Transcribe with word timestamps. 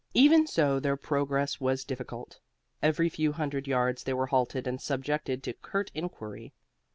Even 0.15 0.47
so, 0.47 0.79
their 0.79 0.97
progress 0.97 1.59
was 1.61 1.83
difficult. 1.85 2.39
Every 2.81 3.07
few 3.07 3.33
hundred 3.33 3.67
yards 3.67 4.01
they 4.01 4.13
were 4.15 4.25
halted 4.25 4.65
and 4.65 4.81
subjected 4.81 5.43
to 5.43 5.53
curt 5.53 5.91
inquiry. 5.93 6.53